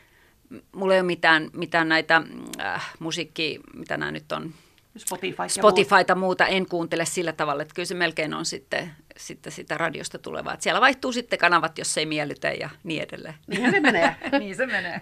mulla 0.73 0.95
ei 0.95 1.01
ole 1.01 1.07
mitään, 1.07 1.51
mitään 1.53 1.89
näitä 1.89 2.23
äh, 2.61 2.93
musiikki, 2.99 3.61
mitä 3.75 3.97
nämä 3.97 4.13
nyt 4.13 4.33
on, 4.33 4.55
Spotify 4.97 5.49
Spotifyta 5.49 5.97
muuta. 5.97 6.15
muuta 6.15 6.47
en 6.47 6.67
kuuntele 6.67 7.05
sillä 7.05 7.33
tavalla, 7.33 7.63
että 7.63 7.75
kyllä 7.75 7.87
se 7.87 7.95
melkein 7.95 8.35
on 8.35 8.47
sitten, 8.47 8.93
sitten 9.17 9.53
sitä 9.53 9.79
radiosta 9.79 10.19
tulevaa. 10.19 10.55
Että 10.55 10.65
siellä 10.65 10.81
vaihtuu 10.81 11.13
sitten 11.13 11.39
kanavat, 11.39 11.79
jos 11.79 11.99
ei 11.99 12.07
miellytä 12.07 12.53
ja 12.53 12.71
niin 12.85 13.03
edelleen. 13.03 13.35
Niin 13.47 13.71
se 13.71 13.81
menee. 13.81 14.17
niin 14.39 14.57
se 14.57 14.67
menee. 14.67 15.01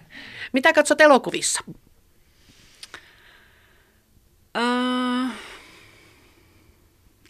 Mitä 0.53 0.73
katsot 0.73 1.01
elokuvissa? 1.01 1.63
Uh, 4.57 4.98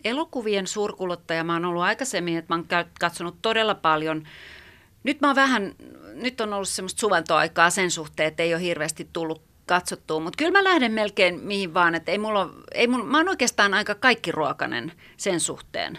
elokuvien 0.04 0.68
suurkuluttaja 0.68 1.44
mä 1.44 1.54
oon 1.54 1.66
ollut 1.66 1.84
aikaisemmin, 1.84 2.38
että 2.38 2.56
mä 2.56 2.56
oon 2.56 2.86
katsonut 3.00 3.36
todella 3.42 3.76
paljon. 3.76 4.28
Nyt 5.04 5.22
mä 5.22 5.28
oon 5.28 5.36
vähän, 5.36 5.76
nyt 6.14 6.42
on 6.42 6.54
ollut 6.54 6.70
semmoista 6.70 7.00
suvantoaikaa 7.00 7.70
sen 7.70 7.92
suhteen, 7.92 8.28
että 8.28 8.44
ei 8.44 8.54
ole 8.54 8.62
hirveästi 8.62 9.10
tullut 9.14 9.42
katsottua, 9.66 10.20
mutta 10.20 10.38
kyllä 10.38 10.52
mä 10.52 10.64
lähden 10.64 10.92
melkein 10.92 11.40
mihin 11.40 11.74
vaan, 11.74 11.96
että 11.96 12.12
ei 12.12 12.18
mulla, 12.18 12.50
ei 12.74 12.88
mulla, 12.88 13.06
mä 13.06 13.18
oon 13.18 13.30
oikeastaan 13.30 13.74
aika 13.74 13.96
kaikki 13.96 14.32
ruokanen 14.32 14.92
sen 15.18 15.40
suhteen, 15.40 15.98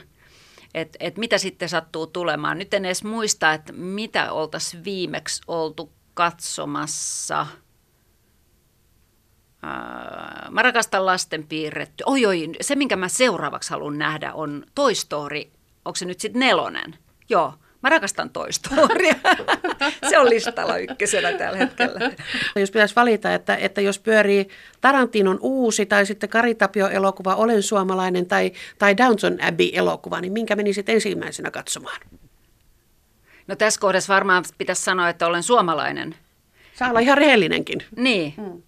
että 0.75 0.99
et 1.01 1.19
mitä 1.19 1.39
sitten 1.39 1.69
sattuu 1.69 2.07
tulemaan. 2.07 2.59
Nyt 2.59 2.75
en 2.75 2.85
edes 2.85 3.05
muista, 3.05 3.53
että 3.53 3.73
mitä 3.73 4.33
oltaisiin 4.33 4.85
viimeksi 4.85 5.43
oltu 5.49 5.93
katsomassa– 6.15 7.47
mä 10.51 10.63
rakastan 10.63 11.07
lasten 11.07 11.47
piirretty. 11.47 12.05
Oi, 12.07 12.27
oi, 12.27 12.49
se 12.61 12.75
minkä 12.75 12.97
mä 12.97 13.09
seuraavaksi 13.09 13.71
haluan 13.71 13.99
nähdä 13.99 14.33
on 14.33 14.65
Toy 14.75 14.95
Story. 14.95 15.43
Onko 15.85 15.97
se 15.97 16.05
nyt 16.05 16.21
sitten 16.21 16.41
nelonen? 16.41 16.99
Joo, 17.29 17.55
mä 17.83 17.89
rakastan 17.89 18.31
Toy 18.31 18.53
Storya. 18.53 19.15
se 20.11 20.19
on 20.19 20.31
listalla 20.31 20.79
ykkösenä 20.79 21.33
tällä 21.33 21.59
hetkellä. 21.59 22.11
Jos 22.57 22.71
pitäisi 22.71 22.97
valita, 22.97 23.35
että, 23.35 23.57
että 23.57 23.81
jos 23.81 23.99
pyörii 23.99 24.49
Tarantinon 24.81 25.39
uusi 25.41 25.87
tai 25.87 26.07
sitten 26.07 26.29
Kari 26.29 26.55
Tapio-elokuva 26.55 27.35
Olen 27.35 27.63
suomalainen 27.63 28.27
tai, 28.27 28.53
tai 28.79 28.97
Downton 28.97 29.39
Abbey-elokuva, 29.43 30.21
niin 30.21 30.33
minkä 30.33 30.57
menisit 30.57 30.89
ensimmäisenä 30.89 31.51
katsomaan? 31.51 32.01
No 33.47 33.57
tässä 33.57 33.81
kohdassa 33.81 34.15
varmaan 34.15 34.45
pitäisi 34.59 34.83
sanoa, 34.83 35.09
että 35.09 35.27
olen 35.27 35.43
suomalainen. 35.43 36.15
Saa 36.75 36.89
olla 36.89 37.01
ihan 37.01 37.19
rehellinenkin. 37.19 37.83
Niin. 37.97 38.35
Hmm. 38.37 38.63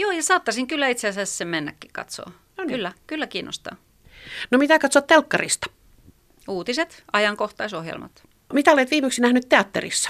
Joo, 0.00 0.10
ja 0.10 0.22
saattaisin 0.22 0.66
kyllä 0.66 0.88
itse 0.88 1.08
asiassa 1.08 1.36
sen 1.36 1.48
mennäkin 1.48 1.90
katsoa. 1.92 2.32
No 2.56 2.64
niin. 2.64 2.68
Kyllä, 2.68 2.92
kyllä 3.06 3.26
kiinnostaa. 3.26 3.76
No 4.50 4.58
mitä 4.58 4.78
katsot 4.78 5.06
telkkarista? 5.06 5.70
Uutiset, 6.48 7.04
ajankohtaisohjelmat. 7.12 8.22
Mitä 8.52 8.72
olet 8.72 8.90
viimeksi 8.90 9.22
nähnyt 9.22 9.48
teatterissa? 9.48 10.08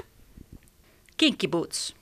Kinky 1.17 1.47
Boots. 1.47 1.95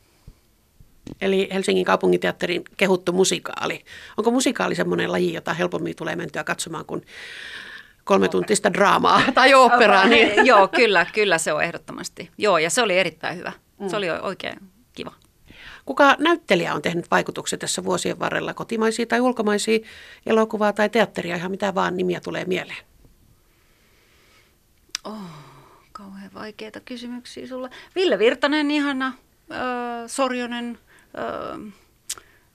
Eli 1.22 1.50
Helsingin 1.54 1.86
kaupunginteatterin 1.86 2.64
kehuttu 2.78 3.12
musikaali. 3.12 3.86
Onko 4.18 4.32
musikaali 4.32 4.76
semmoinen 4.76 5.12
laji, 5.12 5.34
jota 5.34 5.54
helpommin 5.54 5.96
tulee 5.96 6.16
mentyä 6.16 6.44
katsomaan 6.44 6.86
kuin 6.86 7.06
kolme 8.04 8.30
tuntista 8.30 8.74
draamaa 8.74 9.22
tai 9.36 9.54
operaa? 9.54 10.08
Niin. 10.08 10.46
Joo, 10.46 10.68
kyllä, 10.68 11.06
kyllä 11.14 11.38
se 11.38 11.54
on 11.54 11.64
ehdottomasti. 11.64 12.30
Joo, 12.38 12.58
ja 12.58 12.70
se 12.70 12.82
oli 12.82 12.98
erittäin 12.98 13.38
hyvä. 13.38 13.52
Se 13.88 13.98
oli 13.98 14.10
oikein. 14.10 14.60
Kuka 15.90 16.16
näyttelijä 16.20 16.74
on 16.74 16.82
tehnyt 16.82 17.12
vaikutuksia 17.12 17.58
tässä 17.58 17.84
vuosien 17.84 18.20
varrella, 18.20 18.54
kotimaisia 18.54 19.06
tai 19.06 19.22
ulkomaisia 19.22 19.80
elokuvaa 20.26 20.74
tai 20.74 20.90
teatteria, 20.90 21.36
ihan 21.36 21.52
mitä 21.52 21.76
vaan 21.76 21.98
nimiä 21.98 22.20
tulee 22.20 22.46
mieleen? 22.46 22.86
Oh, 25.04 25.22
kauhean 25.92 26.34
vaikeita 26.34 26.80
kysymyksiä 26.80 27.48
sulla. 27.48 27.70
Ville 27.96 28.20
Virtanen, 28.20 28.72
ihana, 28.72 29.08
äh, 29.08 29.58
Sorjonen, 30.08 30.80
äh, 31.18 31.74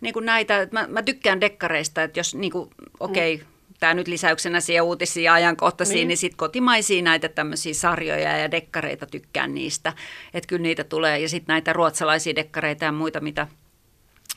niin 0.00 0.14
kuin 0.14 0.26
näitä, 0.26 0.68
mä, 0.70 0.86
mä 0.86 1.02
tykkään 1.02 1.40
dekkareista, 1.40 2.02
että 2.02 2.18
jos 2.20 2.34
niin 2.34 2.52
kuin, 2.52 2.70
okei, 3.00 3.34
okay, 3.34 3.46
mm 3.46 3.53
tämä 3.84 3.94
nyt 3.94 4.08
lisäyksenä 4.08 4.60
siihen 4.60 4.82
uutisia 4.82 5.22
ja 5.22 5.34
ajankohtaisiin, 5.34 5.96
niin, 5.96 6.08
niin 6.08 6.18
sitten 6.18 6.36
kotimaisia 6.36 7.02
näitä 7.02 7.28
tämmöisiä 7.28 7.74
sarjoja 7.74 8.38
ja 8.38 8.50
dekkareita 8.50 9.06
tykkään 9.06 9.54
niistä. 9.54 9.92
Että 10.34 10.48
kyllä 10.48 10.62
niitä 10.62 10.84
tulee. 10.84 11.18
Ja 11.18 11.28
sitten 11.28 11.52
näitä 11.52 11.72
ruotsalaisia 11.72 12.34
dekkareita 12.34 12.84
ja 12.84 12.92
muita, 12.92 13.20
mitä, 13.20 13.46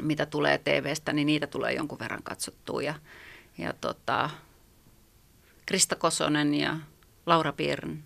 mitä 0.01 0.25
tulee 0.25 0.57
TVstä, 0.57 1.13
niin 1.13 1.25
niitä 1.25 1.47
tulee 1.47 1.73
jonkun 1.73 1.99
verran 1.99 2.23
katsottua. 2.23 2.81
Ja, 2.81 2.93
ja 3.57 3.73
tota, 3.81 4.29
Krista 5.65 5.95
Kosonen 5.95 6.53
ja 6.53 6.77
Laura 7.25 7.53
Pirn. 7.53 8.03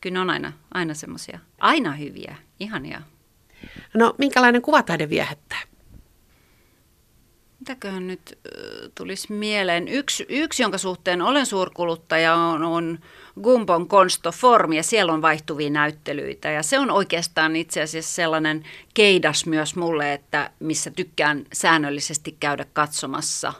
Kyllä 0.00 0.14
ne 0.14 0.20
on 0.20 0.30
aina, 0.30 0.52
aina 0.74 0.94
semmoisia, 0.94 1.38
aina 1.58 1.92
hyviä, 1.92 2.36
ihania. 2.60 3.02
No 3.94 4.14
minkälainen 4.18 4.62
kuvataide 4.62 5.10
viehättää? 5.10 5.60
Mitäköhän 7.66 8.06
nyt 8.06 8.38
tulisi 8.94 9.32
mieleen? 9.32 9.88
Yksi, 9.88 10.26
yksi 10.28 10.62
jonka 10.62 10.78
suhteen 10.78 11.22
olen 11.22 11.46
suurkuluttaja, 11.46 12.34
on, 12.34 12.62
on 12.62 12.98
Gumbon 13.42 13.88
Konstoform, 13.88 14.72
ja 14.72 14.82
siellä 14.82 15.12
on 15.12 15.22
vaihtuvia 15.22 15.70
näyttelyitä. 15.70 16.50
Ja 16.50 16.62
se 16.62 16.78
on 16.78 16.90
oikeastaan 16.90 17.56
itse 17.56 17.82
asiassa 17.82 18.14
sellainen 18.14 18.64
keidas 18.94 19.46
myös 19.46 19.76
mulle, 19.76 20.12
että 20.12 20.50
missä 20.60 20.90
tykkään 20.90 21.44
säännöllisesti 21.52 22.36
käydä 22.40 22.66
katsomassa. 22.72 23.52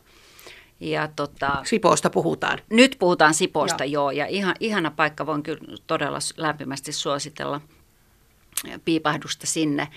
Ja 0.81 1.09
tota, 1.17 1.63
Sipoosta 1.65 2.11
puhutaan. 2.11 2.59
Nyt 2.71 2.97
puhutaan 2.99 3.35
Sipoosta, 3.35 3.85
joo. 3.85 4.11
joo 4.11 4.11
ja 4.11 4.27
ihan, 4.27 4.55
ihana 4.61 4.91
paikka, 4.91 5.27
voin 5.27 5.43
kyllä 5.43 5.77
todella 5.87 6.19
lämpimästi 6.37 6.93
suositella 6.93 7.61
piipahdusta 8.85 9.47
sinne. 9.47 9.89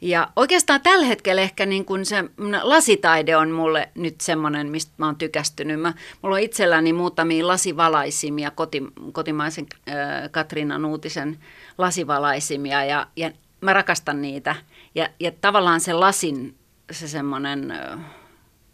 Ja 0.00 0.28
oikeastaan 0.36 0.80
tällä 0.80 1.06
hetkellä 1.06 1.42
ehkä 1.42 1.66
niin 1.66 1.84
kuin 1.84 2.06
se 2.06 2.24
lasitaide 2.62 3.36
on 3.36 3.50
mulle 3.50 3.88
nyt 3.94 4.20
semmoinen, 4.20 4.68
mistä 4.68 4.92
mä 4.96 5.06
oon 5.06 5.16
tykästynyt. 5.16 5.80
Mä, 5.80 5.94
mulla 6.22 6.36
on 6.36 6.42
itselläni 6.42 6.92
muutamia 6.92 7.46
lasivalaisimia, 7.46 8.50
koti, 8.50 8.82
kotimaisen 9.12 9.66
äh, 9.88 9.94
Katriina 10.30 10.78
Nuutisen 10.78 11.38
lasivalaisimia 11.78 12.84
ja, 12.84 13.06
ja 13.16 13.30
mä 13.60 13.72
rakastan 13.72 14.22
niitä. 14.22 14.56
Ja, 14.94 15.08
ja 15.20 15.32
tavallaan 15.40 15.80
se 15.80 15.92
lasin, 15.92 16.54
se 16.90 17.08
semmoinen, 17.08 17.74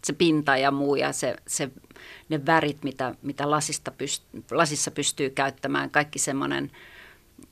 se 0.03 0.13
pinta 0.13 0.57
ja 0.57 0.71
muu 0.71 0.95
ja 0.95 1.11
se, 1.11 1.35
se, 1.47 1.69
ne 2.29 2.45
värit, 2.45 2.83
mitä, 2.83 3.15
mitä 3.21 3.51
lasista 3.51 3.91
pyst, 3.91 4.23
lasissa 4.51 4.91
pystyy 4.91 5.29
käyttämään, 5.29 5.89
kaikki 5.89 6.19
semmoinen 6.19 6.71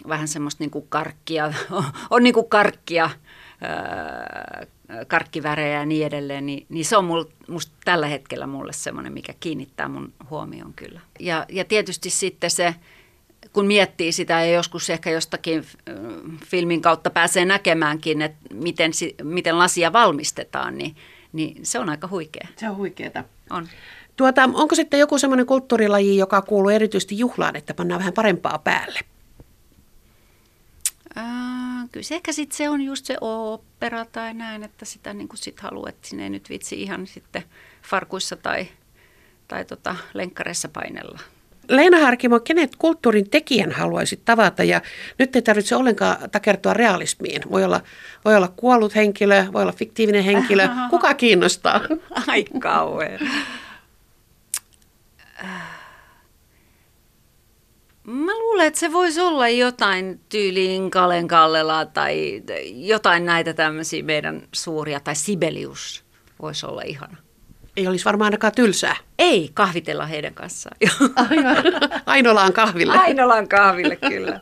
vähän 0.07 0.27
semmoista 0.27 0.63
niin 0.63 0.71
kuin 0.71 0.85
karkkia, 0.89 1.53
on 2.09 2.23
niin 2.23 2.33
kuin 2.33 2.49
karkkia– 2.49 3.09
karkkivärejä 5.07 5.79
ja 5.79 5.85
niin 5.85 6.05
edelleen, 6.05 6.45
niin, 6.45 6.65
niin 6.69 6.85
se 6.85 6.97
on 6.97 7.05
mul, 7.05 7.23
musta 7.47 7.73
tällä 7.85 8.07
hetkellä 8.07 8.47
mulle 8.47 8.73
semmoinen, 8.73 9.13
mikä 9.13 9.33
kiinnittää 9.39 9.87
mun 9.87 10.13
huomioon 10.29 10.73
kyllä. 10.73 11.01
Ja, 11.19 11.45
ja 11.49 11.65
tietysti 11.65 12.09
sitten 12.09 12.51
se, 12.51 12.75
kun 13.53 13.65
miettii 13.65 14.11
sitä 14.11 14.33
ja 14.33 14.51
joskus 14.51 14.89
ehkä 14.89 15.09
jostakin 15.09 15.65
filmin 16.45 16.81
kautta 16.81 17.09
pääsee 17.09 17.45
näkemäänkin, 17.45 18.21
että 18.21 18.38
miten, 18.53 18.91
miten 19.23 19.57
lasia 19.57 19.93
valmistetaan, 19.93 20.77
niin, 20.77 20.95
niin 21.33 21.65
se 21.65 21.79
on 21.79 21.89
aika 21.89 22.07
huikea. 22.07 22.47
Se 22.55 22.69
on 22.69 22.77
huikeeta. 22.77 23.23
On. 23.49 23.67
Tuota, 24.15 24.49
onko 24.53 24.75
sitten 24.75 24.99
joku 24.99 25.17
semmoinen 25.17 25.45
kulttuurilaji, 25.45 26.17
joka 26.17 26.41
kuuluu 26.41 26.69
erityisesti 26.69 27.19
juhlaan, 27.19 27.55
että 27.55 27.73
pannaan 27.73 27.99
vähän 27.99 28.13
parempaa 28.13 28.60
päälle? 28.63 28.99
Kyllä 31.91 32.03
se 32.03 32.15
ehkä 32.15 32.32
sitten 32.32 32.58
se 32.58 32.69
on 32.69 32.82
just 32.82 33.06
se 33.06 33.17
opera 33.21 34.06
tai 34.06 34.34
näin, 34.34 34.63
että 34.63 34.86
sitä 34.86 35.13
niin 35.13 35.27
kuin 35.27 35.38
sit 35.38 35.60
haluaa, 35.60 35.89
että 35.89 36.08
sinne 36.08 36.23
ei 36.23 36.30
nyt 36.30 36.49
vitsi 36.49 36.82
ihan 36.82 37.08
sitten 37.08 37.43
farkuissa 37.84 38.36
tai, 38.36 38.67
tai 39.47 39.65
tota, 39.65 39.95
lenkkareissa 40.13 40.69
painella. 40.69 41.19
Leena 41.69 41.99
Harkimo, 41.99 42.39
kenet 42.39 42.75
kulttuurin 42.75 43.30
tekijän 43.30 43.71
haluaisit 43.71 44.25
tavata? 44.25 44.63
Ja 44.63 44.82
nyt 45.19 45.36
ei 45.36 45.41
tarvitse 45.41 45.75
ollenkaan 45.75 46.30
takertua 46.30 46.73
realismiin. 46.73 47.41
Voi 47.51 47.63
olla, 47.63 47.82
voi 48.25 48.36
olla 48.36 48.53
kuollut 48.56 48.95
henkilö, 48.95 49.45
voi 49.53 49.62
olla 49.62 49.71
fiktiivinen 49.71 50.23
henkilö. 50.23 50.67
Kuka 50.89 51.13
kiinnostaa? 51.13 51.82
Ai 52.27 52.45
kauhean. 52.60 53.19
Mä 58.03 58.32
luulen, 58.58 58.67
että 58.67 58.80
se 58.80 58.93
voisi 58.93 59.22
olla 59.22 59.50
jotain 59.50 60.20
tyyliin 60.30 60.91
Kalen 60.91 61.28
Kallelaa 61.28 61.86
tai 61.86 62.41
jotain 62.76 63.26
näitä 63.26 63.54
tämmöisiä 63.54 64.04
meidän 64.04 64.41
suuria, 64.52 65.00
tai 65.00 65.15
Sibelius 65.15 66.04
voisi 66.41 66.65
olla 66.65 66.82
ihana. 66.82 67.17
Ei 67.78 67.88
olisi 67.88 68.06
varmaan 68.06 68.28
ainakaan 68.28 68.54
tylsää. 68.56 68.96
Ei, 69.20 69.50
kahvitella 69.54 70.06
heidän 70.06 70.34
kanssaan. 70.34 70.78
Aivan. 71.15 71.58
Ainolaan 72.06 72.54
kahville. 72.54 72.98
Ainolaan 72.98 73.48
kahville, 73.48 73.96
kyllä. 73.96 74.39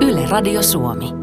Yle 0.00 0.26
Radio 0.30 0.62
Suomi. 0.62 1.21